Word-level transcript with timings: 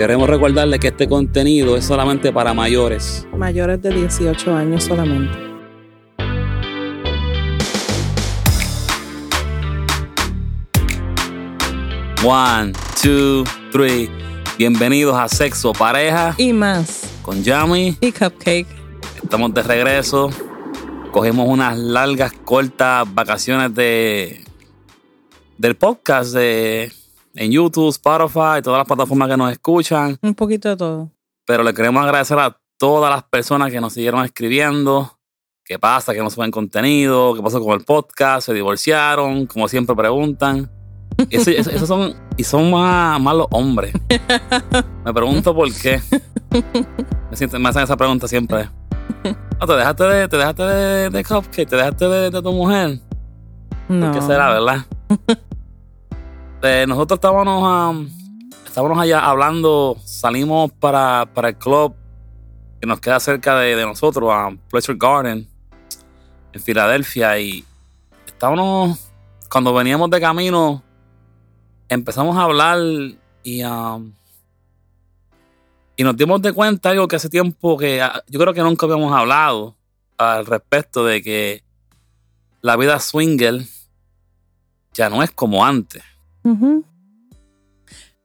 Queremos 0.00 0.30
recordarle 0.30 0.78
que 0.78 0.88
este 0.88 1.06
contenido 1.06 1.76
es 1.76 1.84
solamente 1.84 2.32
para 2.32 2.54
mayores. 2.54 3.28
Mayores 3.36 3.82
de 3.82 3.90
18 3.90 4.56
años 4.56 4.84
solamente. 4.84 5.36
One, 12.24 12.72
two, 13.02 13.44
three. 13.70 14.08
Bienvenidos 14.56 15.18
a 15.18 15.28
Sexo, 15.28 15.74
Pareja 15.74 16.34
Y 16.38 16.54
más. 16.54 17.02
con 17.20 17.42
Yami. 17.42 17.98
Y 18.00 18.10
Cupcake. 18.10 18.68
Estamos 19.22 19.52
de 19.52 19.62
regreso. 19.62 20.30
Cogimos 21.12 21.46
unas 21.46 21.76
largas, 21.76 22.32
cortas 22.46 23.06
vacaciones 23.12 23.74
de 23.74 24.46
del 25.58 25.76
podcast 25.76 26.32
de, 26.32 26.90
en 27.34 27.52
YouTube, 27.52 27.88
Spotify 27.90 28.60
todas 28.62 28.78
las 28.78 28.86
plataformas 28.86 29.28
que 29.28 29.36
nos 29.36 29.52
escuchan. 29.52 30.18
Un 30.22 30.34
poquito 30.34 30.68
de 30.68 30.76
todo. 30.76 31.10
Pero 31.46 31.62
le 31.62 31.72
queremos 31.74 32.02
agradecer 32.02 32.38
a 32.38 32.56
todas 32.78 33.10
las 33.10 33.22
personas 33.24 33.70
que 33.70 33.80
nos 33.80 33.92
siguieron 33.92 34.24
escribiendo. 34.24 35.16
¿Qué 35.64 35.78
pasa? 35.78 36.12
Que 36.12 36.20
no 36.22 36.30
suben 36.30 36.50
contenido. 36.50 37.34
¿Qué 37.34 37.42
pasó 37.42 37.60
con 37.62 37.74
el 37.78 37.84
podcast? 37.84 38.46
¿Se 38.46 38.54
divorciaron? 38.54 39.46
Como 39.46 39.68
siempre 39.68 39.94
preguntan. 39.94 40.70
Eso- 41.30 41.86
son, 41.86 42.14
y 42.36 42.44
son 42.44 42.70
más, 42.70 43.20
más 43.20 43.34
los 43.36 43.46
hombres. 43.50 43.92
Me 45.04 45.12
pregunto 45.14 45.54
por 45.54 45.72
qué. 45.72 46.00
Me, 47.30 47.36
siento- 47.36 47.58
me 47.58 47.68
hacen 47.68 47.82
esa 47.82 47.96
pregunta 47.96 48.26
siempre. 48.26 48.68
No, 49.60 49.66
te 49.66 49.72
dejaste 49.74 50.04
de, 50.04 50.28
te 50.28 50.36
dejaste 50.38 50.62
de, 50.62 51.10
de 51.10 51.24
Cupcake, 51.24 51.68
te 51.68 51.76
dejaste 51.76 52.04
de, 52.08 52.30
de 52.30 52.42
tu 52.42 52.52
mujer. 52.52 52.98
No. 53.88 54.06
¿Por 54.10 54.14
qué 54.20 54.26
será, 54.26 54.50
verdad? 54.50 54.86
Eh, 56.62 56.84
nosotros 56.86 57.16
estábamos, 57.16 57.96
um, 57.96 58.06
estábamos 58.66 58.98
allá 58.98 59.20
hablando, 59.20 59.96
salimos 60.04 60.70
para, 60.72 61.24
para 61.32 61.48
el 61.48 61.56
club 61.56 61.94
que 62.78 62.86
nos 62.86 63.00
queda 63.00 63.18
cerca 63.18 63.58
de, 63.58 63.76
de 63.76 63.86
nosotros, 63.86 64.30
a 64.30 64.50
Pleasure 64.68 64.98
Garden, 65.00 65.48
en 66.52 66.60
Filadelfia, 66.60 67.38
y 67.38 67.64
estábamos, 68.26 69.10
cuando 69.50 69.72
veníamos 69.72 70.10
de 70.10 70.20
camino, 70.20 70.82
empezamos 71.88 72.36
a 72.36 72.42
hablar 72.42 72.78
y, 73.42 73.64
um, 73.64 74.12
y 75.96 76.04
nos 76.04 76.14
dimos 76.14 76.42
de 76.42 76.52
cuenta 76.52 76.90
algo 76.90 77.08
que 77.08 77.16
hace 77.16 77.30
tiempo 77.30 77.78
que 77.78 78.02
ah, 78.02 78.22
yo 78.28 78.38
creo 78.38 78.52
que 78.52 78.60
nunca 78.60 78.84
habíamos 78.84 79.14
hablado 79.14 79.76
al 80.18 80.44
respecto 80.44 81.06
de 81.06 81.22
que 81.22 81.64
la 82.60 82.76
vida 82.76 83.00
swinger 83.00 83.62
ya 84.92 85.08
no 85.08 85.22
es 85.22 85.30
como 85.30 85.64
antes. 85.64 86.02
Ujú. 86.44 86.84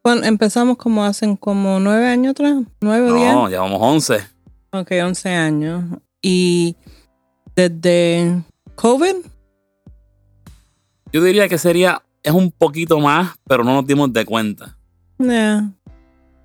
Bueno, 0.03 0.23
empezamos 0.23 0.77
como 0.77 1.03
hacen 1.03 1.35
como 1.35 1.79
nueve 1.79 2.07
años 2.07 2.31
atrás. 2.31 2.63
Nueve 2.79 3.11
o 3.11 3.15
diez. 3.15 3.33
No, 3.33 3.49
llevamos 3.49 3.79
11. 3.81 4.19
Ok, 4.71 4.91
once 5.03 5.29
años. 5.29 5.83
Y 6.21 6.75
desde 7.55 8.43
COVID. 8.75 9.15
Yo 11.11 11.23
diría 11.23 11.47
que 11.47 11.57
sería, 11.57 12.03
es 12.21 12.33
un 12.33 12.51
poquito 12.51 12.99
más, 12.99 13.35
pero 13.47 13.63
no 13.63 13.73
nos 13.73 13.87
dimos 13.87 14.11
de 14.11 14.25
cuenta. 14.25 14.77
Yeah. 15.17 15.71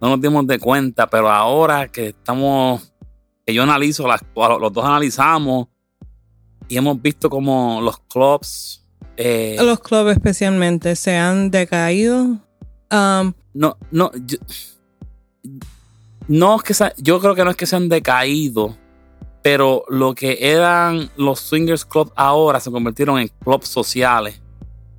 No 0.01 0.09
nos 0.09 0.21
dimos 0.21 0.47
de 0.47 0.59
cuenta, 0.59 1.09
pero 1.09 1.31
ahora 1.31 1.89
que 1.89 2.09
estamos, 2.09 2.93
que 3.45 3.53
yo 3.53 3.63
analizo, 3.63 4.07
las, 4.07 4.23
los 4.35 4.73
dos 4.73 4.85
analizamos 4.85 5.69
y 6.69 6.77
hemos 6.77 7.03
visto 7.03 7.29
como 7.29 7.81
los 7.83 7.99
clubs, 7.99 8.80
eh, 9.23 9.57
Los 9.61 9.81
clubes 9.81 10.17
especialmente 10.17 10.97
se 10.97 11.15
han 11.15 11.51
decaído. 11.51 12.39
Um, 12.91 13.35
no, 13.53 13.77
no, 13.91 14.11
yo, 14.27 14.39
no 16.27 16.57
es 16.57 16.63
que 16.63 16.75
yo 17.03 17.21
creo 17.21 17.35
que 17.35 17.45
no 17.45 17.51
es 17.51 17.57
que 17.57 17.67
se 17.67 17.77
han 17.77 17.91
decaído, 17.91 18.75
pero 19.43 19.85
lo 19.89 20.15
que 20.15 20.39
eran 20.41 21.11
los 21.17 21.41
swingers 21.41 21.85
clubs 21.85 22.13
ahora 22.17 22.61
se 22.61 22.71
convirtieron 22.71 23.19
en 23.19 23.29
clubs 23.45 23.69
sociales. 23.69 24.41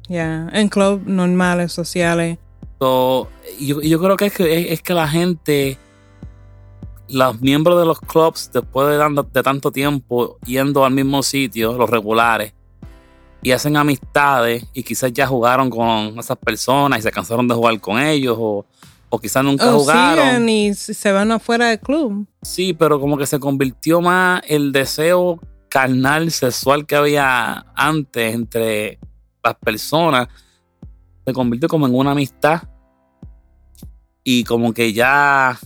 yeah, 0.07 0.49
En 0.53 0.69
clubes 0.69 1.03
normales, 1.07 1.71
sociales. 1.73 2.37
So, 2.79 3.27
yo, 3.59 3.81
yo 3.81 3.99
creo 3.99 4.17
que 4.17 4.27
es, 4.27 4.33
que 4.33 4.59
es, 4.59 4.71
es 4.73 4.81
que 4.83 4.93
la 4.93 5.07
gente, 5.07 5.79
los 7.09 7.41
miembros 7.41 7.79
de 7.79 7.87
los 7.87 7.99
clubs, 7.99 8.51
después 8.53 8.87
de 9.33 9.43
tanto 9.43 9.71
tiempo 9.71 10.37
yendo 10.45 10.85
al 10.85 10.93
mismo 10.93 11.23
sitio, 11.23 11.73
los 11.73 11.89
regulares, 11.89 12.53
y 13.41 13.51
hacen 13.51 13.75
amistades 13.77 14.65
y 14.73 14.83
quizás 14.83 15.11
ya 15.13 15.25
jugaron 15.27 15.69
con 15.69 16.19
esas 16.19 16.37
personas 16.37 16.99
y 16.99 17.01
se 17.01 17.11
cansaron 17.11 17.47
de 17.47 17.55
jugar 17.55 17.79
con 17.79 17.99
ellos 17.99 18.37
o, 18.39 18.65
o 19.09 19.19
quizás 19.19 19.43
nunca 19.43 19.73
O 19.73 19.79
jugaron. 19.79 20.47
y 20.47 20.73
se 20.73 21.11
van 21.11 21.31
afuera 21.31 21.69
del 21.69 21.79
club. 21.79 22.27
Sí, 22.43 22.73
pero 22.73 22.99
como 22.99 23.17
que 23.17 23.25
se 23.25 23.39
convirtió 23.39 23.99
más 24.01 24.41
el 24.47 24.71
deseo 24.71 25.39
carnal 25.69 26.31
sexual 26.31 26.85
que 26.85 26.95
había 26.95 27.65
antes 27.75 28.33
entre 28.35 28.99
las 29.43 29.55
personas. 29.55 30.27
Se 31.25 31.33
convirtió 31.33 31.67
como 31.67 31.87
en 31.87 31.95
una 31.95 32.11
amistad. 32.11 32.63
Y 34.23 34.43
como 34.43 34.71
que 34.71 34.93
ya 34.93 35.57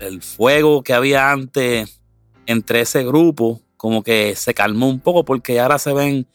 el 0.00 0.20
fuego 0.20 0.82
que 0.82 0.92
había 0.92 1.30
antes 1.30 1.98
entre 2.44 2.82
ese 2.82 3.04
grupo, 3.04 3.61
como 3.82 4.04
que 4.04 4.36
se 4.36 4.54
calmó 4.54 4.88
un 4.88 5.00
poco 5.00 5.24
porque 5.24 5.58
ahora 5.58 5.76
se 5.76 5.92
ven 5.92 6.28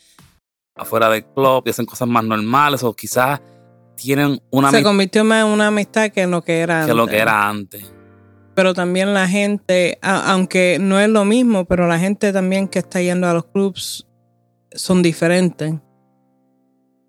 afuera 0.75 1.09
del 1.09 1.23
club 1.23 1.63
y 1.65 1.69
hacen 1.69 1.85
cosas 1.85 2.05
más 2.05 2.25
normales 2.25 2.83
o 2.83 2.93
quizás 2.93 3.39
tienen 3.95 4.41
una 4.51 4.69
se 4.69 4.83
convirtió 4.83 5.23
más 5.23 5.45
en 5.45 5.51
una 5.53 5.67
amistad 5.67 6.09
que 6.09 6.23
en 6.23 6.31
lo 6.31 6.41
que 6.41 6.59
era 6.59 6.85
que 6.85 6.93
lo 6.93 7.07
que 7.07 7.17
era 7.17 7.47
antes. 7.47 7.89
Pero 8.53 8.73
también 8.73 9.13
la 9.13 9.29
gente, 9.29 9.97
aunque 10.01 10.77
no 10.81 10.99
es 10.99 11.07
lo 11.07 11.23
mismo, 11.23 11.63
pero 11.63 11.87
la 11.87 11.97
gente 11.97 12.33
también 12.33 12.67
que 12.67 12.79
está 12.79 13.01
yendo 13.01 13.29
a 13.29 13.33
los 13.33 13.45
clubs 13.45 14.05
son 14.73 15.01
diferentes. 15.01 15.73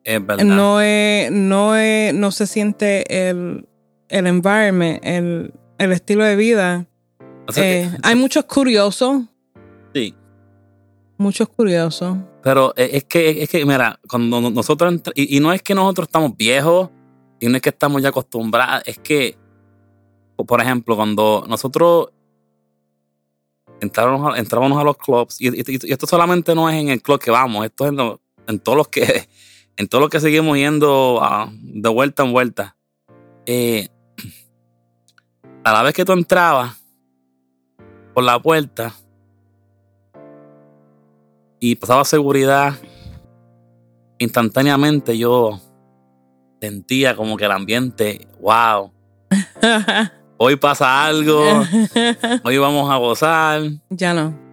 Es 0.05 0.25
verdad. 0.25 0.45
No 0.45 0.81
es, 0.81 1.33
no 1.33 1.75
es, 1.75 2.15
no 2.15 2.31
se 2.31 2.47
siente 2.47 3.29
el, 3.29 3.67
el 4.09 4.27
environment, 4.29 5.01
el, 5.03 5.53
el 5.79 5.91
estilo 5.91 6.23
de 6.23 6.37
vida. 6.37 6.87
O 7.49 7.53
sea, 7.53 7.65
Eh, 7.65 7.91
hay 8.05 8.15
muchos 8.15 8.45
curiosos, 8.45 9.23
sí. 9.93 10.15
Muchos 11.19 11.49
curiosos. 11.49 12.17
Pero 12.43 12.73
eh, 12.77 12.91
es 12.95 13.05
que, 13.05 13.43
es 13.43 13.49
que, 13.51 13.65
mira, 13.67 13.99
cuando 14.09 14.41
no- 14.41 14.51
nosotros, 14.51 14.95
y, 15.15 15.37
y 15.37 15.41
no 15.41 15.53
es 15.53 15.63
que 15.63 15.75
nosotros 15.75 16.09
estamos 16.09 16.37
viejos, 16.37 16.91
y 17.41 17.49
no 17.49 17.57
es 17.57 17.63
que 17.63 17.69
estamos 17.69 18.01
ya 18.03 18.09
acostumbrados, 18.09 18.83
es 18.87 18.99
que, 18.99 19.37
po- 20.37 20.45
por 20.47 20.61
ejemplo, 20.61 20.97
cuando 20.97 21.45
nosotros 21.49 22.09
entrábamos 23.81 24.35
a, 24.35 24.39
entrábamos 24.39 24.81
a 24.81 24.85
los 24.85 24.97
clubs, 24.97 25.41
y, 25.41 25.49
esto 25.93 26.07
solamente 26.07 26.55
no 26.55 26.69
es 26.71 26.77
en 26.77 26.89
el 26.89 27.03
club 27.03 27.21
que 27.21 27.31
vamos, 27.31 27.65
esto 27.65 27.87
es 27.87 27.93
en, 28.47 28.59
todos 28.61 28.79
los 28.79 28.89
que, 28.89 29.29
en 29.77 29.89
todos 29.89 30.03
los 30.03 30.11
que 30.11 30.21
seguimos 30.21 30.57
yendo 30.57 31.21
de 31.53 31.89
vuelta 31.89 32.25
en 32.25 32.33
vuelta. 32.33 32.77
Eh, 33.47 33.89
a 35.65 35.73
la 35.73 35.83
vez 35.83 35.95
que 35.95 36.05
tú 36.05 36.13
entrabas 36.13 36.77
por 38.15 38.25
la 38.25 38.41
puerta, 38.41 38.95
y 41.61 41.75
pasaba 41.75 42.05
seguridad, 42.05 42.75
instantáneamente 44.19 45.17
yo 45.17 45.61
sentía 46.61 47.17
como 47.17 47.37
que 47.37 47.45
el 47.45 47.53
ambiente, 47.53 48.27
wow, 48.41 48.91
hoy 50.37 50.57
pasa 50.57 51.07
algo, 51.07 51.43
hoy 52.45 52.59
vamos 52.59 52.91
a 52.91 52.97
gozar. 52.97 53.63
ya 53.91 54.15
no. 54.15 54.49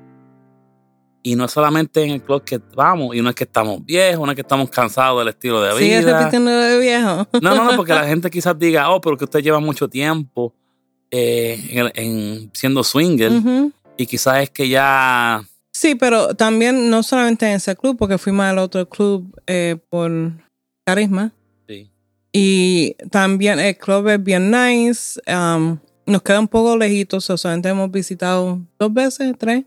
Y 1.24 1.36
no 1.36 1.46
es 1.46 1.52
solamente 1.52 2.04
en 2.04 2.12
el 2.12 2.22
club 2.22 2.44
que 2.44 2.62
vamos, 2.76 3.16
y 3.16 3.22
no 3.22 3.30
es 3.30 3.36
que 3.36 3.46
estamos 3.46 3.84
viejos, 3.84 4.24
no 4.24 4.32
es 4.32 4.36
que 4.36 4.42
estamos 4.42 4.70
cansados 4.70 5.20
del 5.20 5.30
estilo 5.30 5.60
de 5.60 5.74
Sigue 5.74 6.00
vida. 6.00 6.20
repitiendo 6.20 6.52
lo 6.52 6.58
de 6.58 6.80
viejo. 6.80 7.28
No, 7.42 7.56
no, 7.56 7.64
no, 7.64 7.76
porque 7.76 7.94
la 7.94 8.04
gente 8.08 8.30
quizás 8.30 8.58
diga, 8.60 8.92
oh, 8.92 9.02
pero 9.02 9.18
que 9.18 9.24
usted 9.24 9.42
lleva 9.42 9.60
mucho 9.60 9.88
tiempo 9.88 10.54
eh, 11.10 11.92
en, 11.96 12.51
siendo 12.54 12.84
swinger, 12.84 13.31
y 13.98 14.06
quizás 14.06 14.44
es 14.44 14.50
que 14.51 14.69
ya 14.69 15.44
Sí, 15.86 15.94
pero 15.94 16.34
también 16.34 16.90
no 16.90 17.04
solamente 17.04 17.46
en 17.46 17.58
ese 17.58 17.76
club, 17.76 17.96
porque 17.96 18.18
fuimos 18.18 18.44
al 18.46 18.58
otro 18.58 18.90
club 18.90 19.40
eh, 19.46 19.78
por 19.92 20.32
carisma. 20.84 21.32
sí, 21.68 21.92
Y 22.34 22.96
también 23.12 23.60
el 23.60 23.78
club 23.78 24.08
es 24.08 24.24
bien 24.24 24.50
nice. 24.50 25.20
um, 25.32 25.78
nos 26.08 26.24
queda 26.24 26.40
un 26.40 26.48
poco 26.48 26.76
lejitos, 26.76 27.30
o 27.30 27.38
solamente 27.38 27.70
hemos 27.70 27.92
visitado 27.92 28.60
dos 28.80 28.92
veces, 28.96 29.34
tres, 29.38 29.66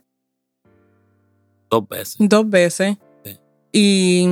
dos 1.70 1.88
veces. 1.88 2.16
dos 2.18 2.50
veces. 2.50 2.96
Sí. 3.24 3.36
Y, 3.72 4.28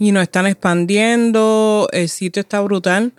y 0.00 0.10
nos 0.10 0.24
están 0.24 0.48
expandiendo, 0.48 1.86
el 1.92 2.08
sitio 2.08 2.40
está 2.40 2.60
brutal, 2.60 3.12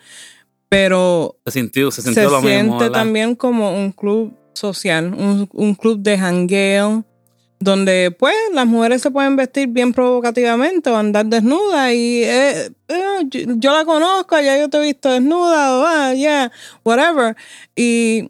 pero 0.67 1.37
Se 1.45 1.51
sintió, 1.51 1.91
se 1.91 2.01
sintió 2.01 2.23
se 2.23 2.29
lo 2.29 2.41
siente 2.41 2.89
también 2.89 3.35
como 3.35 3.71
un 3.73 3.93
club 3.93 4.33
social, 4.53 5.13
un, 5.13 5.47
un 5.53 5.75
club 5.75 5.99
de 5.99 6.17
jangueo, 6.17 7.05
donde 7.65 8.15
pues 8.17 8.35
las 8.53 8.67
mujeres 8.67 9.01
se 9.01 9.11
pueden 9.11 9.35
vestir 9.35 9.67
bien 9.67 9.91
provocativamente 9.91 10.89
o 10.91 10.95
andar 10.95 11.25
desnudas 11.25 11.91
y 11.91 12.23
eh, 12.23 12.71
eh, 12.87 13.19
yo, 13.27 13.73
la 13.73 13.83
conozco, 13.83 14.39
ya 14.39 14.57
yo 14.57 14.69
te 14.69 14.77
he 14.77 14.81
visto 14.81 15.11
desnuda 15.11 15.77
o 15.77 15.85
ah, 15.85 16.13
yeah, 16.13 16.51
whatever. 16.85 17.35
Y 17.75 18.29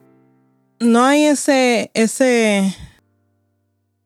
no 0.80 1.04
hay 1.04 1.26
ese, 1.26 1.92
ese, 1.94 2.74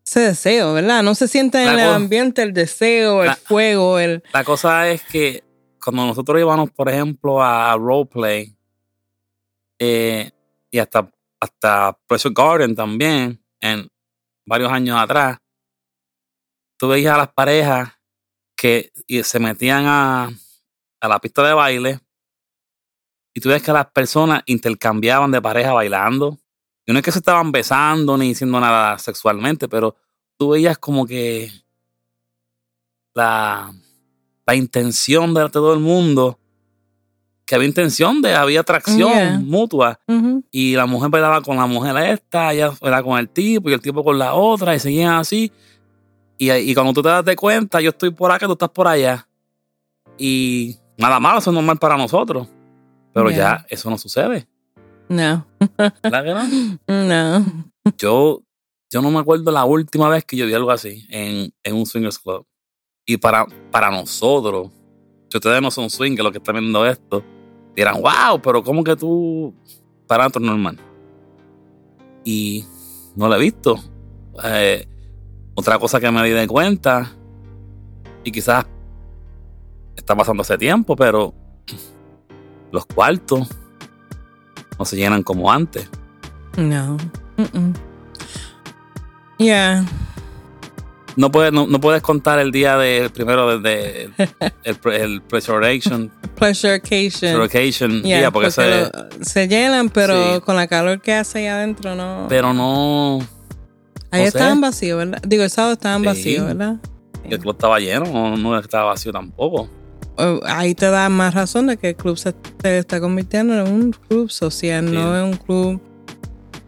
ese 0.04 0.20
deseo, 0.20 0.74
¿verdad? 0.74 1.04
No 1.04 1.14
se 1.14 1.28
siente 1.28 1.62
en 1.62 1.70
el 1.70 1.80
ambiente 1.80 2.42
el 2.42 2.52
deseo, 2.52 3.24
el 3.24 3.36
fuego, 3.36 4.00
el... 4.00 4.24
La 4.34 4.44
cosa 4.44 4.90
es 4.90 5.04
que 5.04 5.44
cuando 5.82 6.08
nosotros 6.08 6.42
íbamos, 6.42 6.72
por 6.72 6.90
ejemplo, 6.90 7.42
a 7.42 7.78
roleplay 7.78 8.58
eh, 9.78 10.32
y 10.72 10.80
hasta, 10.80 11.08
hasta 11.40 11.98
Pressure 12.08 12.34
Garden 12.36 12.76
también, 12.76 13.40
en 13.62 13.88
varios 14.50 14.72
años 14.72 15.00
atrás, 15.00 15.38
tú 16.78 16.88
veías 16.88 17.14
a 17.14 17.20
las 17.20 17.34
parejas 17.34 17.94
que 18.56 18.92
se 19.24 19.40
metían 19.40 19.86
a, 19.86 20.30
a 21.00 21.08
la 21.08 21.20
pista 21.20 21.48
de 21.48 21.54
baile 21.54 22.00
y 23.34 23.40
tú 23.40 23.50
ves 23.50 23.62
que 23.62 23.72
las 23.72 23.86
personas 23.92 24.42
intercambiaban 24.48 25.32
de 25.32 25.42
pareja 25.42 25.72
bailando. 25.72 26.38
Y 26.86 26.92
no 26.92 27.00
es 27.00 27.06
que 27.06 27.12
se 27.12 27.20
estaban 27.20 27.52
besando 27.52 28.18
ni 28.18 28.30
diciendo 28.30 28.60
nada 28.60 28.98
sexualmente, 28.98 29.70
pero 29.70 29.96
tú 30.36 30.50
veías 30.50 30.80
como 30.80 31.06
que 31.06 31.52
la, 33.14 33.72
la 34.46 34.56
intención 34.56 35.34
de 35.36 35.48
todo 35.50 35.74
el 35.74 35.80
mundo, 35.80 36.39
que 37.50 37.56
había 37.56 37.68
intención 37.68 38.22
de, 38.22 38.36
había 38.36 38.60
atracción 38.60 39.44
mutua. 39.48 40.00
Y 40.52 40.76
la 40.76 40.86
mujer 40.86 41.10
bailaba 41.10 41.42
con 41.42 41.58
la 41.58 41.66
mujer 41.66 41.98
esta, 41.98 42.54
ella 42.54 42.72
era 42.80 43.02
con 43.02 43.18
el 43.18 43.28
tipo 43.28 43.72
y 43.72 43.74
el 43.74 43.82
tipo 43.82 44.04
con 44.04 44.20
la 44.20 44.36
otra, 44.36 44.76
y 44.76 44.80
seguían 44.80 45.14
así. 45.14 45.52
Y, 46.38 46.52
y 46.52 46.76
cuando 46.76 46.94
tú 46.94 47.02
te 47.02 47.10
das 47.10 47.26
de 47.26 47.36
cuenta, 47.36 47.82
yo 47.82 47.90
estoy 47.90 48.12
por 48.12 48.32
acá, 48.32 48.46
tú 48.46 48.52
estás 48.52 48.70
por 48.70 48.88
allá. 48.88 49.28
Y 50.16 50.78
nada 50.96 51.20
malo, 51.20 51.40
eso 51.40 51.50
es 51.50 51.56
normal 51.56 51.80
para 51.80 51.98
nosotros. 51.98 52.48
Pero 53.16 53.32
ya 53.32 53.66
eso 53.68 53.90
no 53.90 53.98
sucede. 53.98 54.48
No. 55.08 55.48
¿Verdad 56.04 56.24
que 56.24 56.34
no? 56.36 56.78
No. 57.08 57.46
Yo, 57.98 58.44
yo 58.92 59.02
no 59.02 59.10
me 59.10 59.18
acuerdo 59.18 59.50
la 59.50 59.66
última 59.66 60.08
vez 60.08 60.24
que 60.24 60.38
yo 60.38 60.46
vi 60.46 60.54
algo 60.54 60.70
así 60.70 61.08
en, 61.10 61.52
en 61.64 61.76
un 61.76 61.88
swingers 61.88 62.20
club. 62.20 62.46
Y 63.08 63.18
para, 63.18 63.48
para 63.72 63.90
nosotros, 63.90 64.70
si 65.30 65.38
ustedes 65.38 65.64
no 65.64 65.72
son 65.72 65.90
swingers, 65.90 66.24
los 66.24 66.32
que 66.32 66.38
están 66.38 66.54
viendo 66.54 66.86
esto, 66.86 67.24
dirán, 67.76 68.02
wow, 68.02 68.42
pero 68.42 68.64
¿cómo 68.64 68.84
que 68.84 68.96
tú 68.96 69.54
para 70.08 70.28
otro 70.28 70.42
normal? 70.42 70.78
Y 72.24 72.66
no 73.16 73.28
lo 73.28 73.36
he 73.36 73.40
visto. 73.40 73.80
Eh, 74.44 74.88
otra 75.56 75.78
cosa 75.80 76.00
que 76.00 76.10
me 76.12 76.24
di 76.24 76.32
de 76.32 76.48
cuenta, 76.48 77.12
y 78.24 78.32
quizás 78.32 78.66
está 79.96 80.16
pasando 80.16 80.42
hace 80.42 80.58
tiempo, 80.58 80.96
pero 80.96 81.34
los 82.72 82.86
cuartos 82.86 83.50
no 84.78 84.86
se 84.86 84.96
llenan 84.96 85.24
como 85.24 85.52
antes. 85.52 85.90
No. 86.58 86.98
Yeah. 89.38 89.86
No 91.20 91.30
puedes, 91.32 91.52
no, 91.52 91.68
puedes 91.82 92.02
contar 92.02 92.40
el 92.40 92.50
día 92.50 92.78
del 92.78 93.10
primero 93.10 93.60
de, 93.60 94.10
el, 94.64 94.80
el 94.94 95.22
Pleasurecation. 95.22 96.10
Pleasurecation. 96.36 98.04
Yeah, 98.04 98.32
porque, 98.32 98.52
se, 98.52 98.90
se, 99.20 99.50
llenan, 99.50 99.90
pero 99.90 100.42
con 100.46 100.56
la 100.56 100.68
calor 100.68 101.02
que 101.02 101.14
hace 101.14 101.40
ahí 101.40 101.48
adentro 101.48 101.94
no. 101.94 102.28
Pero 102.30 102.54
no. 102.54 103.20
Ahí 104.12 104.24
estaban 104.24 104.62
vacíos, 104.62 104.98
¿verdad? 104.98 105.22
Digo, 105.28 105.44
el 105.44 105.50
sábado 105.50 105.74
estaban 105.74 106.04
vacíos, 106.04 106.46
¿verdad? 106.46 106.78
El 107.26 107.38
club 107.38 107.52
estaba 107.52 107.80
lleno, 107.80 108.06
no, 108.06 108.38
no 108.38 108.58
estaba 108.58 108.86
vacío 108.86 109.12
tampoco 109.12 109.70
ahí 110.46 110.76
te 110.76 110.90
da 110.90 111.10
más 111.10 111.34
razón 111.34 111.68
de 111.68 111.78
que 111.78 111.90
el 111.90 111.96
club 111.96 112.18
se, 112.18 112.34
está 112.64 113.00
convirtiendo 113.00 113.54
en 113.54 113.72
un 113.72 113.92
club 113.92 114.30
social, 114.30 114.94
no 114.94 115.18
en 115.18 115.24
un 115.24 115.38
club 115.38 115.82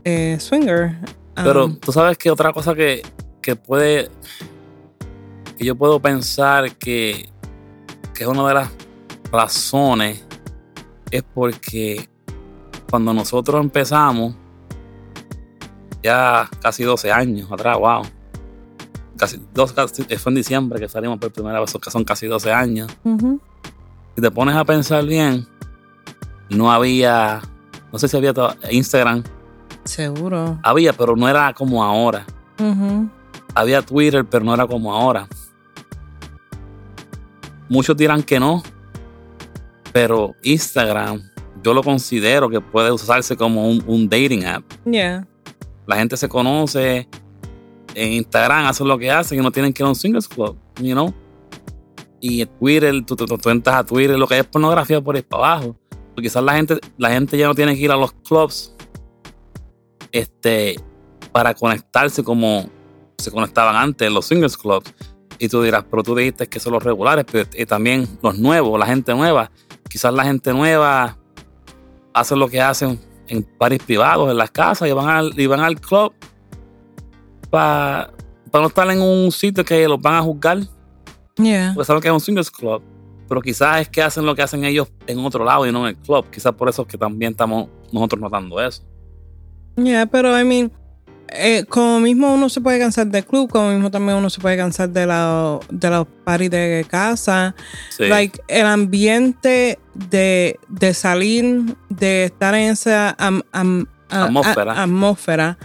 eh, 0.04 0.38
swinger. 0.39 0.97
Pero 1.36 1.65
um, 1.65 1.75
tú 1.77 1.92
sabes 1.92 2.18
que 2.18 2.31
otra 2.31 2.54
cosa 2.54 2.75
que, 2.75 3.01
que 3.42 3.56
puede, 3.56 4.10
que 5.58 5.66
yo 5.66 5.76
puedo 5.76 6.00
pensar 6.00 6.76
que, 6.78 7.30
que 8.14 8.24
es 8.24 8.30
una 8.30 8.48
de 8.48 8.54
las 8.54 8.70
razones, 9.32 10.26
es 11.10 11.24
porque 11.24 12.10
cuando 12.90 13.14
nosotros 13.14 13.62
empezamos, 13.62 14.36
ya 16.04 16.50
casi 16.62 16.84
12 16.84 17.12
años 17.12 17.52
atrás, 17.52 17.78
wow 17.78 18.04
casi, 19.22 19.40
dos, 19.54 19.74
fue 19.74 20.32
en 20.32 20.36
diciembre 20.36 20.80
que 20.80 20.90
salimos 20.90 21.20
por 21.20 21.32
primera 21.32 21.60
vez, 21.60 21.72
que 21.80 21.92
son 21.92 22.04
casi 22.04 22.26
12 22.26 22.52
años. 22.52 22.92
Si 24.16 24.22
te 24.22 24.32
pones 24.32 24.56
a 24.56 24.66
pensar 24.66 25.06
bien, 25.06 25.48
no 26.50 26.72
había, 26.72 27.40
no 27.94 28.00
sé 28.00 28.08
si 28.08 28.18
había 28.18 28.34
Instagram. 28.72 29.24
Seguro. 29.84 30.60
Había, 30.64 30.94
pero 30.94 31.16
no 31.16 31.30
era 31.30 31.54
como 31.54 31.84
ahora. 31.84 32.26
Había 33.53 33.81
Twitter, 33.81 34.25
pero 34.25 34.45
no 34.45 34.53
era 34.53 34.65
como 34.68 34.94
ahora. 34.94 35.27
Muchos 37.69 37.95
dirán 37.95 38.24
que 38.24 38.39
no, 38.39 38.63
pero 39.94 40.36
Instagram 40.44 41.21
yo 41.63 41.74
lo 41.74 41.83
considero 41.83 42.50
que 42.50 42.59
puede 42.59 42.92
usarse 42.92 43.36
como 43.38 43.69
un, 43.69 43.83
un 43.86 44.09
dating 44.09 44.45
app. 44.45 44.63
Yeah. 44.86 45.27
La 45.86 45.98
gente 45.98 46.18
se 46.18 46.27
conoce, 46.27 47.07
en 47.95 48.13
Instagram 48.13 48.65
hacen 48.65 48.88
lo 48.88 48.98
que 48.98 49.12
hacen 49.12 49.39
y 49.39 49.42
no 49.42 49.51
tienen 49.51 49.74
que 49.74 49.83
ir 49.83 49.86
a 49.86 49.89
un 49.89 49.95
singles 49.95 50.27
club, 50.27 50.57
you 50.81 50.94
know. 50.94 51.13
Y 52.19 52.45
Twitter, 52.45 52.94
tú, 53.06 53.15
tú, 53.15 53.50
entras 53.50 53.75
a 53.75 53.83
Twitter, 53.83 54.18
lo 54.18 54.27
que 54.27 54.38
es 54.38 54.45
pornografía 54.45 55.01
por 55.01 55.15
ahí 55.15 55.21
para 55.21 55.54
abajo. 55.54 55.75
Porque 56.13 56.24
quizás 56.27 56.44
la 56.44 56.54
gente, 56.54 56.80
la 56.97 57.09
gente 57.09 57.38
ya 57.38 57.47
no 57.47 57.56
tiene 57.56 57.75
que 57.75 57.81
ir 57.81 57.92
a 57.92 57.95
los 57.95 58.12
clubs 58.13 58.75
este, 60.12 60.75
para 61.31 61.54
conectarse 61.54 62.24
como 62.24 62.69
se 63.21 63.31
conectaban 63.31 63.75
antes 63.75 64.12
los 64.12 64.25
singles 64.25 64.57
clubs. 64.57 64.94
Y 65.39 65.50
tú 65.50 65.62
dirás, 65.62 65.85
pero 65.89 66.03
tú 66.03 66.15
dijiste 66.15 66.47
que 66.47 66.59
son 66.59 66.73
los 66.73 66.83
regulares, 66.83 67.25
pero 67.31 67.50
y 67.57 67.65
también 67.65 68.07
los 68.21 68.38
nuevos, 68.38 68.79
la 68.79 68.85
gente 68.85 69.13
nueva. 69.15 69.50
Quizás 69.89 70.13
la 70.13 70.23
gente 70.23 70.53
nueva 70.53 71.18
hace 72.13 72.35
lo 72.35 72.47
que 72.47 72.62
hacen 72.62 73.00
en 73.27 73.44
paris 73.44 73.81
privados, 73.83 74.29
en 74.29 74.38
las 74.38 74.51
casas, 74.51 74.88
y 74.88 74.91
van 74.91 75.09
al, 75.09 75.39
y 75.39 75.47
van 75.47 75.62
al 75.62 75.79
club 75.79 76.13
para 77.50 78.12
no 78.53 78.68
estar 78.68 78.89
en 78.91 79.01
un 79.01 79.31
sitio 79.31 79.63
que 79.63 79.88
los 79.88 80.01
van 80.01 80.15
a 80.15 80.21
juzgar. 80.21 80.59
Yeah. 81.38 81.71
Porque 81.73 81.88
saben 81.88 82.01
que 82.01 82.07
es 82.09 82.13
un 82.13 82.19
singles 82.19 82.51
club. 82.51 82.83
Pero 83.27 83.41
quizás 83.41 83.81
es 83.81 83.89
que 83.89 84.01
hacen 84.01 84.25
lo 84.25 84.35
que 84.35 84.41
hacen 84.41 84.65
ellos 84.65 84.91
en 85.07 85.19
otro 85.25 85.45
lado 85.45 85.65
y 85.65 85.71
no 85.71 85.88
en 85.88 85.95
el 85.95 85.97
club. 85.97 86.25
Quizás 86.29 86.53
por 86.53 86.68
eso 86.68 86.81
es 86.81 86.88
que 86.88 86.97
también 86.97 87.31
estamos 87.31 87.69
nosotros 87.91 88.21
notando 88.21 88.59
eso. 88.59 88.83
Yeah, 89.77 90.06
pero 90.06 90.37
I 90.37 90.44
mean, 90.44 90.71
eh, 91.30 91.66
como 91.68 91.99
mismo 91.99 92.33
uno 92.33 92.49
se 92.49 92.61
puede 92.61 92.80
cansar 92.80 93.07
del 93.07 93.25
club, 93.25 93.49
como 93.49 93.71
mismo 93.71 93.90
también 93.90 94.18
uno 94.18 94.30
se 94.30 94.42
puede 94.42 94.57
cansar 94.57 94.90
de, 94.90 95.06
la, 95.06 95.59
de 95.69 95.90
los 95.90 96.07
parties 96.23 96.51
de 96.51 96.85
casa. 96.90 97.56
Like, 97.97 98.42
el 98.47 98.66
ambiente 98.66 99.80
de, 99.94 100.59
de 100.68 100.94
salir, 100.94 101.75
de 101.90 102.25
estar 102.25 102.56
en 102.56 102.71
esa 102.71 103.16
atmósfera. 104.09 104.83
atmósfera 104.83 105.57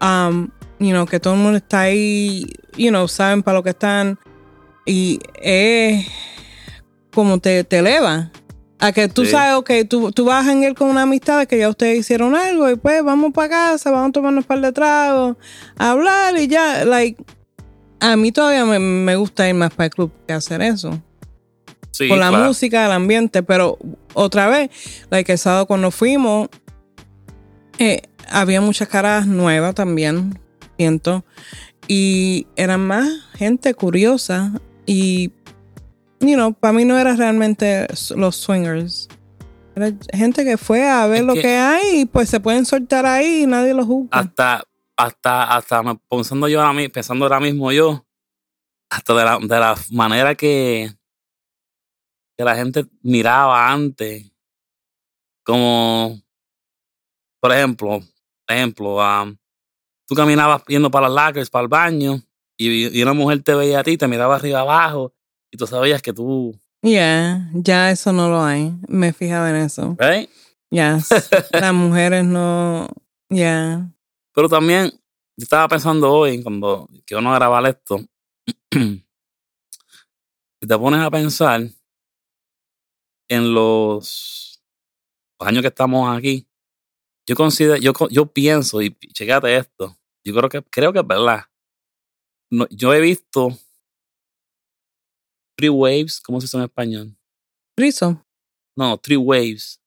um, 0.00 0.48
you 0.78 0.90
know, 0.90 1.06
que 1.06 1.20
todo 1.20 1.34
el 1.34 1.40
mundo 1.40 1.58
está 1.58 1.80
ahí, 1.82 2.46
you 2.76 2.88
know, 2.88 3.06
saben 3.06 3.42
para 3.42 3.58
lo 3.58 3.62
que 3.62 3.70
están. 3.70 4.18
Y 4.86 5.20
es 5.34 6.06
como 7.12 7.38
te, 7.38 7.64
te 7.64 7.78
eleva. 7.78 8.30
A 8.80 8.92
que 8.92 9.08
tú 9.08 9.26
sabes, 9.26 9.56
ok, 9.56 9.70
tú, 9.88 10.10
tú 10.10 10.24
vas 10.24 10.46
a 10.46 10.54
ir 10.54 10.74
con 10.74 10.88
una 10.88 11.02
amistad 11.02 11.46
que 11.46 11.58
ya 11.58 11.68
ustedes 11.68 11.98
hicieron 11.98 12.34
algo 12.34 12.70
y 12.70 12.76
pues 12.76 13.04
vamos 13.04 13.32
para 13.32 13.48
casa, 13.50 13.90
vamos 13.90 14.08
a 14.08 14.12
tomarnos 14.12 14.44
un 14.44 14.48
par 14.48 14.60
de 14.60 14.72
tragos, 14.72 15.36
a 15.76 15.90
hablar 15.90 16.38
y 16.38 16.48
ya, 16.48 16.84
like, 16.86 17.22
a 18.00 18.16
mí 18.16 18.32
todavía 18.32 18.64
me, 18.64 19.16
gusta 19.16 19.46
ir 19.46 19.54
más 19.54 19.74
para 19.74 19.86
el 19.86 19.90
club 19.90 20.10
que 20.26 20.32
hacer 20.32 20.62
eso. 20.62 20.98
Sí, 21.90 22.08
Con 22.08 22.20
la 22.20 22.30
música, 22.30 22.86
el 22.86 22.92
ambiente, 22.92 23.42
pero 23.42 23.78
otra 24.14 24.48
vez, 24.48 24.70
like 25.10 25.30
el 25.30 25.38
sábado 25.38 25.66
cuando 25.66 25.90
fuimos, 25.90 26.48
eh, 27.78 28.00
había 28.30 28.62
muchas 28.62 28.88
caras 28.88 29.26
nuevas 29.26 29.74
también, 29.74 30.38
y 31.88 32.46
eran 32.56 32.86
más 32.86 33.08
gente 33.34 33.74
curiosa 33.74 34.52
y, 34.86 35.32
you 36.20 36.34
know, 36.34 36.52
para 36.52 36.72
mí 36.72 36.84
no 36.84 36.98
era 36.98 37.16
realmente 37.16 37.86
los 38.16 38.36
swingers. 38.36 39.08
Era 39.74 39.92
gente 40.12 40.44
que 40.44 40.56
fue 40.58 40.88
a 40.88 41.06
ver 41.06 41.24
lo 41.24 41.34
que, 41.34 41.56
hay 41.56 42.00
y 42.00 42.04
pues 42.04 42.28
se 42.28 42.40
pueden 42.40 42.66
soltar 42.66 43.06
ahí 43.06 43.42
y 43.42 43.46
nadie 43.46 43.72
los 43.72 43.86
juzga. 43.86 44.18
Hasta, 44.18 44.64
hasta, 44.96 45.56
hasta 45.56 45.82
pensando 46.08 46.48
yo 46.48 46.62
ahora, 46.62 46.88
pensando 46.92 47.24
ahora 47.24 47.40
mismo 47.40 47.72
yo, 47.72 48.04
hasta 48.90 49.14
de 49.14 49.24
la, 49.24 49.38
de 49.38 49.60
la 49.60 49.74
manera 49.92 50.34
que, 50.34 50.92
que 52.36 52.44
la 52.44 52.56
gente 52.56 52.84
miraba 53.02 53.70
antes, 53.70 54.30
como, 55.44 56.20
por 57.40 57.52
ejemplo, 57.52 58.00
ejemplo, 58.46 58.96
um, 58.96 59.36
tú 60.06 60.14
caminabas 60.14 60.62
yendo 60.66 60.90
para 60.90 61.08
las 61.08 61.14
lacres, 61.14 61.50
para 61.50 61.62
el 61.62 61.68
baño, 61.68 62.20
y, 62.56 62.98
y 62.98 63.02
una 63.02 63.14
mujer 63.14 63.42
te 63.42 63.54
veía 63.54 63.80
a 63.80 63.84
ti, 63.84 63.96
te 63.96 64.08
miraba 64.08 64.34
arriba 64.34 64.60
abajo 64.60 65.14
y 65.50 65.56
tú 65.56 65.66
sabías 65.66 66.02
que 66.02 66.12
tú, 66.12 66.58
Yeah, 66.82 67.50
ya 67.52 67.90
eso 67.90 68.12
no 68.12 68.30
lo 68.30 68.42
hay. 68.42 68.72
Me 68.88 69.12
fijaba 69.12 69.50
en 69.50 69.56
eso. 69.56 69.96
right? 69.98 70.30
Yes. 70.70 71.10
Las 71.52 71.74
mujeres 71.74 72.24
no. 72.24 72.88
Yeah. 73.28 73.92
Pero 74.32 74.48
también, 74.48 74.90
yo 74.90 75.42
estaba 75.42 75.68
pensando 75.68 76.10
hoy, 76.10 76.42
cuando 76.42 76.88
que 77.04 77.14
uno 77.14 77.34
grabar 77.34 77.66
esto, 77.66 77.98
si 78.72 79.04
te 80.66 80.78
pones 80.78 81.00
a 81.00 81.10
pensar 81.10 81.68
en 83.28 83.54
los, 83.54 84.62
los 85.38 85.48
años 85.48 85.60
que 85.60 85.68
estamos 85.68 86.16
aquí, 86.16 86.48
yo 87.26 87.36
considero, 87.36 87.76
yo, 87.76 87.92
yo 88.08 88.26
pienso, 88.26 88.80
y 88.80 88.96
checate 89.12 89.54
esto, 89.54 89.98
yo 90.24 90.34
creo 90.34 90.48
que, 90.48 90.62
creo 90.62 90.92
que 90.92 91.00
es 91.00 91.06
verdad. 91.06 91.44
No, 92.50 92.66
yo 92.70 92.94
he 92.94 93.00
visto 93.00 93.56
three 95.60 95.68
waves, 95.68 96.20
¿cómo 96.22 96.40
se 96.40 96.46
dice 96.46 96.56
en 96.56 96.62
español? 96.62 97.16
Rizo. 97.78 98.24
No, 98.78 98.96
three 98.96 99.16
waves. 99.18 99.78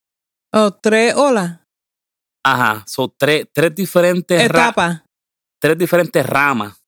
Oh, 0.53 0.69
tres 0.71 1.15
olas. 1.15 1.59
Ajá, 2.45 2.83
son 2.85 3.11
tres, 3.17 3.47
tres 3.51 3.73
diferentes 3.73 4.37
ra- 4.51 4.65
Etapa. 4.69 5.05
tres 5.59 5.75
diferentes 5.77 6.23
ramas 6.25 6.79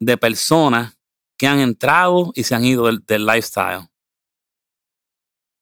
de 0.00 0.16
personas 0.16 0.96
que 1.38 1.46
han 1.46 1.58
entrado 1.58 2.32
y 2.34 2.42
se 2.44 2.54
han 2.54 2.64
ido 2.64 2.86
del, 2.86 3.04
del 3.04 3.26
lifestyle. 3.26 3.86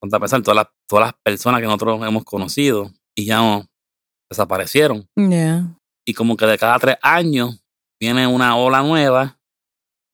Ponte 0.00 0.16
a 0.16 0.20
pensar 0.20 0.42
todas 0.42 0.56
las, 0.56 0.66
todas 0.88 1.06
las 1.06 1.14
personas 1.24 1.60
que 1.60 1.66
nosotros 1.66 2.00
hemos 2.06 2.24
conocido 2.24 2.90
y 3.16 3.24
ya 3.26 3.38
no 3.38 3.66
desaparecieron. 4.30 5.08
Yeah. 5.16 5.76
Y 6.06 6.14
como 6.14 6.36
que 6.36 6.46
de 6.46 6.58
cada 6.58 6.78
tres 6.78 6.96
años 7.02 7.64
viene 8.00 8.26
una 8.26 8.56
ola 8.56 8.82
nueva, 8.82 9.40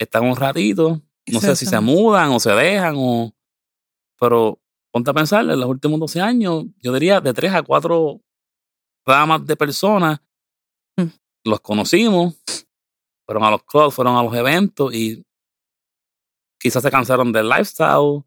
están 0.00 0.24
un 0.24 0.36
ratito, 0.36 1.02
no 1.32 1.40
sé 1.40 1.56
si 1.56 1.66
se 1.66 1.80
mudan 1.80 2.30
o 2.30 2.40
se 2.40 2.50
dejan 2.52 2.94
o... 2.96 3.32
Pero 4.20 4.58
ponte 4.92 5.10
a 5.10 5.14
pensar, 5.14 5.42
en 5.48 5.60
los 5.60 5.68
últimos 5.68 6.00
12 6.00 6.20
años, 6.20 6.64
yo 6.82 6.92
diría 6.92 7.20
de 7.20 7.32
tres 7.32 7.52
a 7.54 7.62
cuatro 7.62 8.20
ramas 9.06 9.46
de 9.46 9.56
personas, 9.56 10.20
Mm. 10.96 11.10
los 11.44 11.60
conocimos, 11.60 12.34
fueron 13.24 13.44
a 13.44 13.50
los 13.50 13.62
clubs, 13.62 13.94
fueron 13.94 14.16
a 14.16 14.22
los 14.22 14.34
eventos 14.34 14.92
y 14.92 15.24
quizás 16.60 16.82
se 16.82 16.90
cansaron 16.90 17.30
del 17.32 17.48
lifestyle, 17.48 18.24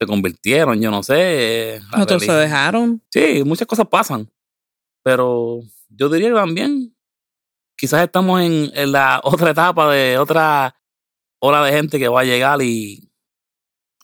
se 0.00 0.06
convirtieron, 0.06 0.80
yo 0.80 0.90
no 0.90 1.02
sé. 1.04 1.80
Otros 1.96 2.24
se 2.24 2.32
dejaron. 2.32 3.00
Sí, 3.08 3.44
muchas 3.44 3.68
cosas 3.68 3.86
pasan. 3.86 4.28
Pero 5.04 5.60
yo 5.88 6.08
diría 6.08 6.30
que 6.30 6.34
también 6.34 6.96
quizás 7.76 8.02
estamos 8.02 8.40
en, 8.40 8.72
en 8.74 8.90
la 8.90 9.20
otra 9.22 9.50
etapa 9.50 9.92
de 9.92 10.18
otra 10.18 10.74
ola 11.42 11.64
de 11.64 11.72
gente 11.72 11.98
que 11.98 12.08
va 12.08 12.20
a 12.20 12.24
llegar 12.24 12.62
y 12.62 13.10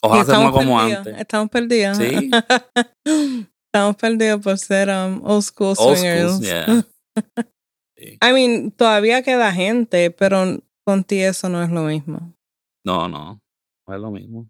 ojalá 0.03 0.25
se 0.25 0.33
mueva 0.33 0.53
como 0.53 0.81
antes. 0.81 1.17
Estamos 1.19 1.49
perdidos. 1.49 1.97
Sí. 1.97 2.31
estamos 3.67 3.97
perdidos 3.97 4.43
por 4.43 4.59
ser 4.59 4.89
um, 4.89 5.23
old 5.25 5.43
school 5.43 5.75
Old 5.79 5.97
swingers. 5.97 6.33
schools, 6.33 6.41
yeah. 6.41 6.85
Sí. 8.01 8.17
I 8.23 8.33
mean, 8.33 8.71
todavía 8.71 9.23
queda 9.23 9.53
gente, 9.53 10.13
pero 10.13 10.63
con 10.87 11.03
ti 11.03 11.21
eso 11.21 11.49
no 11.49 11.65
es 11.65 11.71
lo 11.71 11.83
mismo. 11.83 12.33
No, 12.87 13.09
no, 13.09 13.41
no 13.89 13.95
es 13.95 14.01
lo 14.01 14.13
mismo. 14.13 14.49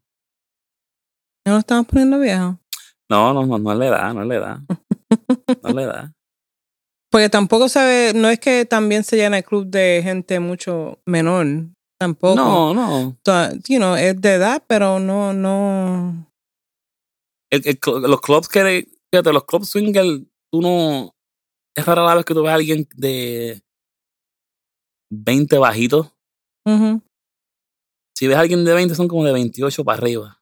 ¿No 1.46 1.54
lo 1.54 1.58
estamos 1.60 1.86
poniendo 1.86 2.18
viejo? 2.18 2.60
No, 3.08 3.32
no, 3.32 3.46
no, 3.46 3.58
no 3.58 3.72
es 3.72 3.78
la 3.78 3.86
edad, 3.86 4.12
no 4.12 4.20
es 4.20 4.28
la 4.28 4.34
edad. 4.34 4.58
No 5.62 5.68
es 5.70 5.74
la 5.74 5.82
edad. 5.82 6.12
Porque 7.10 7.30
tampoco 7.30 7.70
se 7.70 7.80
ve, 7.82 8.12
no 8.14 8.28
es 8.28 8.38
que 8.38 8.66
también 8.66 9.02
se 9.02 9.16
llena 9.16 9.38
el 9.38 9.44
club 9.44 9.64
de 9.66 10.02
gente 10.04 10.40
mucho 10.40 11.00
menor. 11.06 11.46
Tampoco. 12.00 12.36
No, 12.36 12.74
no. 12.74 13.16
To- 13.24 13.50
You 13.68 13.78
know, 13.78 13.96
es 13.96 14.20
de 14.20 14.34
edad, 14.34 14.62
pero 14.66 14.98
no, 15.00 15.32
no. 15.32 16.30
El- 17.50 17.62
el 17.66 17.78
los 18.02 18.20
clubs 18.20 18.48
que, 18.48 18.86
fíjate, 19.12 19.32
los 19.32 19.44
clubs 19.44 19.68
swinger, 19.70 20.04
tú 20.52 20.60
no, 20.60 21.14
es 21.76 21.84
rara 21.86 22.04
la 22.04 22.14
vez 22.14 22.24
que 22.24 22.34
tú 22.34 22.42
ves 22.42 22.50
a 22.52 22.54
alguien 22.54 22.86
de 22.94 23.62
20 25.10 25.58
bajitos. 25.58 26.12
Ujú. 26.66 27.02
Si 28.16 28.26
ves 28.26 28.36
a 28.36 28.40
alguien 28.40 28.64
de 28.64 28.74
20, 28.74 28.94
son 28.94 29.08
como 29.08 29.24
de 29.24 29.32
28 29.32 29.84
para 29.84 29.98
arriba. 29.98 30.40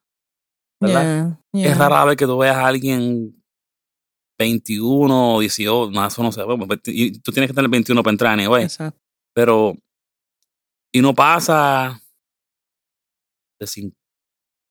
¿Verdad? 0.80 1.02
Yeah, 1.52 1.62
yeah. 1.62 1.72
Es 1.72 1.78
rara 1.78 2.04
vez 2.04 2.16
que 2.16 2.26
tú 2.26 2.36
veas 2.36 2.56
a 2.56 2.66
alguien 2.66 3.42
21 4.38 5.36
o 5.36 5.40
18, 5.40 5.90
no, 5.90 6.06
eso 6.06 6.22
no 6.22 6.30
pues, 6.66 6.80
y 6.86 7.18
tú 7.20 7.32
tienes 7.32 7.48
que 7.50 7.54
tener 7.54 7.70
21 7.70 8.02
para 8.02 8.12
entrar, 8.12 8.32
anyway. 8.32 8.64
Exacto. 8.64 9.00
Pero, 9.34 9.76
y 10.96 11.00
no 11.02 11.14
pasa 11.14 12.00
de 13.60 13.66
cin- 13.66 13.94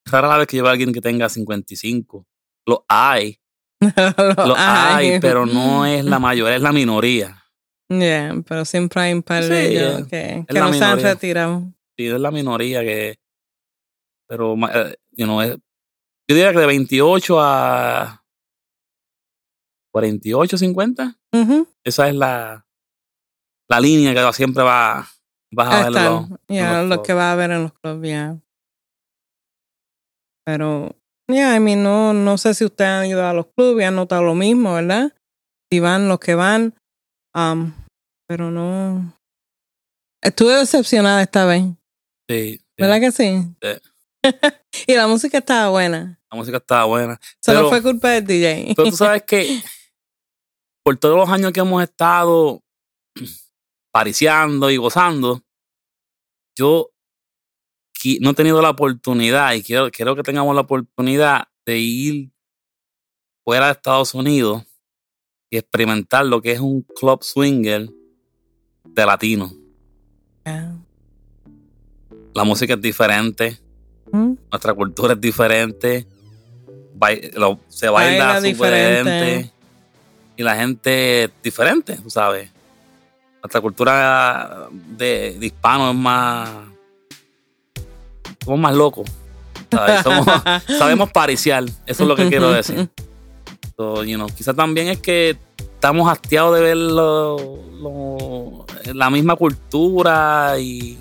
es 0.04 0.12
rara 0.12 0.28
la 0.28 0.38
vez 0.38 0.46
que 0.46 0.56
lleva 0.56 0.68
a 0.68 0.72
alguien 0.72 0.92
que 0.92 1.00
tenga 1.00 1.28
55. 1.28 2.26
Lo 2.66 2.84
hay, 2.88 3.40
lo 3.80 4.54
hay, 4.56 5.12
Ay. 5.12 5.20
pero 5.20 5.46
no 5.46 5.84
es 5.86 6.04
la 6.04 6.18
mayoría, 6.18 6.56
es 6.56 6.62
la 6.62 6.72
minoría. 6.72 7.42
Yeah, 7.88 8.34
pero 8.48 8.64
siempre 8.64 9.00
hay 9.02 9.12
un 9.12 9.22
par 9.22 9.44
de 9.44 9.68
Sí, 9.68 9.76
ellos 9.76 10.00
es 10.00 10.06
que, 10.08 10.44
que 10.48 10.58
no 10.58 10.72
se 10.72 10.84
han 10.84 10.90
minoría. 10.96 11.14
retirado. 11.14 11.72
Sí, 11.96 12.06
es 12.06 12.20
la 12.20 12.30
minoría 12.32 12.80
que. 12.82 13.16
Pero, 14.28 14.54
eh, 14.74 14.96
you 15.12 15.24
know, 15.26 15.40
es- 15.40 15.56
yo 16.28 16.34
diría 16.34 16.52
que 16.52 16.58
de 16.58 16.66
28 16.66 17.40
a 17.40 18.24
48, 19.92 20.58
50. 20.58 21.16
Ujú. 21.32 21.68
Esa 21.84 22.08
es 22.08 22.14
la, 22.16 22.66
la 23.68 23.80
línea 23.80 24.12
que 24.14 24.32
siempre 24.32 24.62
va, 24.64 25.06
vas 25.52 25.68
a 25.68 25.76
Ahí 25.78 25.82
verlo. 25.92 25.98
están. 26.22 26.38
Yeah, 26.48 26.82
lo 26.82 27.02
que 27.02 27.12
va 27.14 27.30
a 27.30 27.32
haber 27.32 27.50
en 27.50 27.62
los 27.64 27.72
clubs, 27.74 28.02
yeah. 28.06 28.38
Pero, 30.44 30.94
yeah, 31.28 31.56
I 31.56 31.60
mean, 31.60 31.82
no, 31.82 32.12
no 32.12 32.38
sé 32.38 32.54
si 32.54 32.64
ustedes 32.64 32.90
han 32.90 33.06
ido 33.06 33.26
a 33.26 33.32
los 33.32 33.46
clubs 33.48 33.80
y 33.80 33.84
han 33.84 33.96
notado 33.96 34.22
lo 34.22 34.34
mismo, 34.34 34.74
¿verdad? 34.74 35.12
Si 35.70 35.80
van 35.80 36.08
los 36.08 36.18
que 36.20 36.34
van. 36.34 36.74
um, 37.34 37.72
pero 38.28 38.50
no. 38.50 39.12
Estuve 40.22 40.54
decepcionada 40.56 41.22
esta 41.22 41.44
vez. 41.44 41.62
Sí, 42.28 42.58
sí. 42.58 42.64
¿Verdad 42.78 43.00
que 43.00 43.12
sí? 43.12 43.42
Sí. 43.62 44.24
y 44.92 44.94
la 44.94 45.06
música 45.06 45.38
estaba 45.38 45.68
buena. 45.70 46.18
La 46.30 46.36
música 46.36 46.56
estaba 46.56 46.84
buena. 46.86 47.20
Solo 47.44 47.58
Pero- 47.60 47.68
fue 47.68 47.82
culpa 47.82 48.10
del 48.10 48.26
DJ. 48.26 48.72
Pero 48.76 48.90
tú 48.90 48.96
sabes 48.96 49.22
que 49.22 49.62
por 50.84 50.96
todos 50.96 51.16
los 51.16 51.28
años 51.28 51.52
que 51.52 51.60
hemos 51.60 51.82
estado 51.82 52.62
pariciando 53.96 54.70
y 54.70 54.76
gozando, 54.76 55.42
yo 56.54 56.90
no 58.20 58.30
he 58.30 58.34
tenido 58.34 58.60
la 58.60 58.68
oportunidad 58.68 59.54
y 59.54 59.62
quiero, 59.62 59.90
quiero 59.90 60.14
que 60.14 60.22
tengamos 60.22 60.54
la 60.54 60.60
oportunidad 60.60 61.48
de 61.64 61.78
ir 61.78 62.30
fuera 63.42 63.66
de 63.66 63.72
Estados 63.72 64.12
Unidos 64.12 64.64
y 65.50 65.56
experimentar 65.56 66.26
lo 66.26 66.42
que 66.42 66.52
es 66.52 66.60
un 66.60 66.82
club 66.82 67.24
swinger 67.24 67.88
de 68.84 69.06
latino. 69.06 69.50
Yeah. 70.44 70.76
La 72.34 72.44
música 72.44 72.74
es 72.74 72.80
diferente, 72.82 73.58
¿Mm? 74.12 74.34
nuestra 74.52 74.74
cultura 74.74 75.14
es 75.14 75.20
diferente, 75.22 76.06
lo- 77.34 77.60
se 77.68 77.88
baila, 77.88 78.26
Baila 78.34 78.40
diferente. 78.42 79.10
diferente. 79.14 79.52
y 80.36 80.42
la 80.42 80.54
gente 80.56 81.24
es 81.24 81.30
diferente, 81.42 81.98
sabes. 82.08 82.50
Nuestra 83.46 83.60
cultura 83.60 84.66
de, 84.72 85.36
de 85.38 85.46
hispano 85.46 85.90
es 85.90 85.96
más. 85.96 86.48
Somos 88.44 88.58
más 88.58 88.74
locos. 88.74 89.08
¿sabes? 89.70 90.00
Somos- 90.04 90.26
sabemos 90.78 91.12
pariciar, 91.12 91.62
eso 91.86 92.02
es 92.02 92.08
lo 92.08 92.16
que 92.16 92.28
quiero 92.28 92.50
decir. 92.50 92.88
So, 93.76 94.02
you 94.02 94.16
know, 94.16 94.26
quizás 94.28 94.56
también 94.56 94.88
es 94.88 94.98
que 94.98 95.36
estamos 95.60 96.10
hastiados 96.10 96.56
de 96.56 96.60
ver 96.60 96.76
lo- 96.76 97.36
lo- 97.80 98.66
la 98.92 99.10
misma 99.10 99.36
cultura 99.36 100.54
y. 100.58 100.98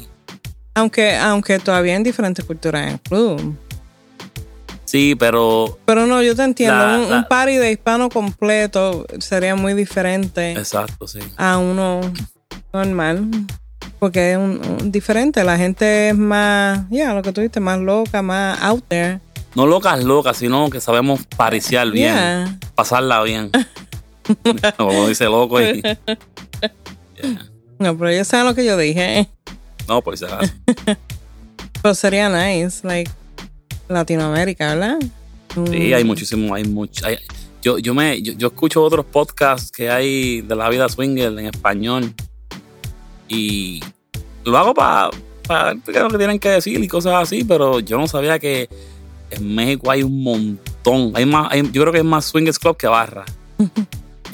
Aunque, 0.75 1.15
aunque 1.17 1.57
todavía 1.57 1.95
en 1.95 2.03
diferentes 2.03 2.45
culturas 2.45 2.83
en 2.83 2.89
el 2.93 2.99
club. 2.99 3.55
Sí, 4.83 5.15
pero. 5.15 5.79
Pero 5.85 6.05
no, 6.05 6.21
yo 6.21 6.35
te 6.35 6.43
entiendo. 6.43 6.77
La- 6.77 6.97
un, 6.99 7.09
la- 7.09 7.17
un 7.17 7.25
party 7.27 7.55
de 7.55 7.71
hispano 7.71 8.09
completo 8.09 9.07
sería 9.19 9.55
muy 9.55 9.73
diferente 9.73 10.51
Exacto, 10.51 11.07
sí. 11.07 11.19
a 11.37 11.57
uno 11.57 12.01
normal. 12.75 13.29
Porque 13.99 14.31
es 14.33 14.37
un, 14.37 14.61
un- 14.81 14.91
diferente. 14.91 15.43
La 15.43 15.57
gente 15.57 16.09
es 16.09 16.15
más, 16.17 16.81
ya, 16.89 17.13
lo 17.13 17.21
que 17.21 17.31
tú 17.31 17.41
dices, 17.41 17.61
más 17.61 17.79
loca, 17.79 18.21
más 18.21 18.61
out 18.61 18.83
there. 18.87 19.19
No 19.55 19.65
locas, 19.65 20.03
locas, 20.03 20.37
sino 20.37 20.69
que 20.69 20.81
sabemos 20.81 21.21
pariciar 21.37 21.89
bien, 21.89 22.13
Yeah. 22.13 22.59
pasarla 22.75 23.23
bien. 23.23 23.51
Como 24.77 25.07
dice 25.07 25.25
loco. 25.25 25.61
Y, 25.61 25.81
Yeah. 25.81 27.45
No, 27.79 27.97
pero 27.97 28.09
ellos 28.09 28.27
saben 28.27 28.45
lo 28.47 28.53
que 28.55 28.65
yo 28.65 28.77
dije. 28.77 29.29
No, 29.87 30.01
por 30.01 30.17
si 30.17 30.25
acaso. 30.25 30.51
Pero 31.81 31.95
sería 31.95 32.27
nice, 32.29 32.85
like 32.85 33.09
Latinoamérica, 33.87 34.73
¿verdad? 34.75 34.97
Sí, 35.71 35.93
hay 35.93 36.03
muchísimo, 36.03 36.53
hay 36.53 36.65
mucho. 36.65 37.05
hay- 37.05 37.17
yo, 37.61 37.77
yo 37.79 37.93
me, 37.93 38.21
yo, 38.21 38.33
yo 38.33 38.47
escucho 38.47 38.83
otros 38.83 39.05
podcasts 39.05 39.71
que 39.71 39.89
hay 39.89 40.41
de 40.41 40.55
la 40.55 40.69
vida 40.69 40.87
swinger 40.89 41.31
en 41.39 41.45
español 41.47 42.13
y 43.27 43.81
lo 44.43 44.57
hago 44.57 44.73
para 44.73 45.09
para 45.47 45.73
ver 45.73 46.01
lo 46.03 46.09
que 46.09 46.17
tienen 46.17 46.39
que 46.39 46.49
decir 46.49 46.83
y 46.83 46.87
cosas 46.87 47.13
así, 47.15 47.43
pero 47.43 47.79
yo 47.79 47.97
no 47.97 48.07
sabía 48.07 48.39
que 48.39 48.69
en 49.29 49.55
México 49.55 49.91
hay 49.91 50.03
un 50.03 50.23
montón. 50.23 51.11
Hay 51.15 51.25
más, 51.25 51.51
yo 51.71 51.81
creo 51.81 51.91
que 51.91 51.99
hay 51.99 52.03
más 52.03 52.25
swingers 52.25 52.59
club 52.59 52.77
que 52.77 52.87
barra. 52.87 53.25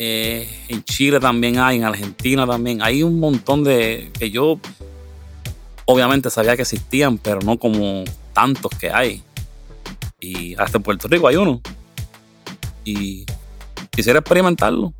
Eh, 0.03 0.49
en 0.67 0.83
Chile 0.83 1.19
también 1.19 1.59
hay, 1.59 1.77
en 1.77 1.83
Argentina 1.83 2.47
también. 2.47 2.81
Hay 2.81 3.03
un 3.03 3.19
montón 3.19 3.63
de 3.63 4.09
que 4.17 4.31
yo 4.31 4.59
obviamente 5.85 6.31
sabía 6.31 6.55
que 6.55 6.63
existían, 6.63 7.19
pero 7.19 7.39
no 7.41 7.59
como 7.59 8.03
tantos 8.33 8.71
que 8.79 8.89
hay. 8.89 9.21
Y 10.19 10.55
hasta 10.55 10.79
en 10.79 10.83
Puerto 10.83 11.07
Rico 11.07 11.27
hay 11.27 11.35
uno. 11.35 11.61
Y 12.83 13.27
quisiera 13.91 14.17
experimentarlo. 14.17 14.91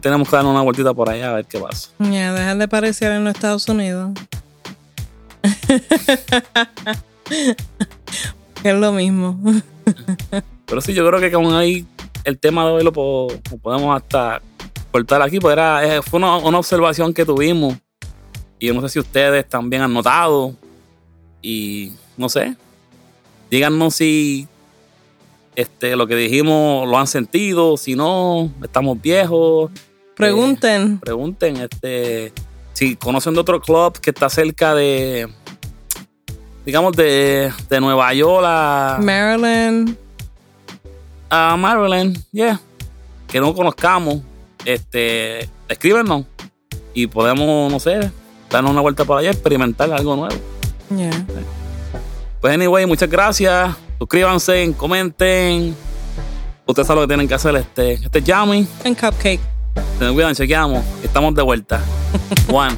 Tenemos 0.00 0.28
que 0.28 0.36
dar 0.36 0.44
una 0.44 0.60
vueltita 0.60 0.92
por 0.92 1.08
allá 1.08 1.30
a 1.30 1.34
ver 1.34 1.46
qué 1.46 1.58
pasa. 1.58 1.90
Ya, 1.98 2.32
dejar 2.32 2.58
de 2.58 2.68
parecer 2.68 3.12
en 3.12 3.24
los 3.24 3.34
Estados 3.34 3.66
Unidos. 3.68 4.10
es 8.64 8.74
lo 8.74 8.92
mismo. 8.92 9.38
Pero 10.66 10.80
sí, 10.80 10.92
yo 10.92 11.06
creo 11.06 11.20
que 11.20 11.32
con 11.32 11.54
ahí 11.54 11.86
el 12.24 12.38
tema 12.38 12.66
de 12.66 12.72
hoy 12.72 12.84
lo, 12.84 12.92
podemos 12.92 13.96
hasta 13.96 14.42
cortar 14.92 15.22
aquí, 15.22 15.40
pues 15.40 15.52
era, 15.52 15.84
eh, 15.84 16.02
fue 16.02 16.18
una, 16.18 16.36
observación 16.36 17.14
que 17.14 17.24
tuvimos. 17.24 17.76
Y 18.58 18.66
yo 18.66 18.74
no 18.74 18.82
sé 18.82 18.90
si 18.90 18.98
ustedes 18.98 19.48
también 19.48 19.82
han 19.82 19.94
notado. 19.94 20.54
Y 21.40 21.92
no 22.16 22.28
sé. 22.28 22.56
Díganos 23.50 23.94
si 23.94 24.48
este, 25.58 25.96
lo 25.96 26.06
que 26.06 26.14
dijimos 26.14 26.88
lo 26.88 26.96
han 26.96 27.08
sentido, 27.08 27.76
si 27.76 27.96
no, 27.96 28.48
estamos 28.62 29.02
viejos. 29.02 29.72
Pregunten. 30.14 30.94
Eh, 30.94 30.98
pregunten, 31.00 31.56
este, 31.56 32.32
si 32.74 32.94
conocen 32.94 33.34
de 33.34 33.40
otro 33.40 33.60
club 33.60 33.98
que 33.98 34.10
está 34.10 34.28
cerca 34.28 34.72
de, 34.76 35.28
digamos, 36.64 36.92
de, 36.92 37.52
de 37.68 37.80
Nueva 37.80 38.14
York 38.14 38.44
a... 38.46 39.00
Maryland 39.02 39.96
a 41.28 41.56
Maryland, 41.56 42.16
yeah, 42.30 42.58
que 43.26 43.40
no 43.40 43.52
conozcamos, 43.52 44.20
este, 44.64 45.48
escríbenos 45.68 46.24
y 46.94 47.08
podemos, 47.08 47.70
no 47.70 47.80
sé, 47.80 48.12
darnos 48.48 48.70
una 48.70 48.80
vuelta 48.80 49.04
por 49.04 49.18
allá, 49.18 49.32
experimentar 49.32 49.92
algo 49.92 50.14
nuevo. 50.14 50.36
Yeah. 50.96 51.26
Pues 52.40 52.54
anyway, 52.54 52.86
muchas 52.86 53.10
gracias. 53.10 53.76
Suscríbanse, 53.98 54.74
comenten. 54.76 55.76
Ustedes 56.66 56.86
saben 56.86 57.02
lo 57.02 57.06
que 57.06 57.12
tienen 57.12 57.28
que 57.28 57.34
hacer. 57.34 57.56
Este, 57.56 57.94
este 57.94 58.18
es 58.18 58.24
Yami. 58.24 58.66
En 58.84 58.94
Cupcake. 58.94 59.40
Se 59.98 60.04
me 60.04 60.12
cuidan, 60.12 60.34
chequeamos. 60.34 60.84
Estamos 61.02 61.34
de 61.34 61.42
vuelta. 61.42 61.80
One. 62.52 62.76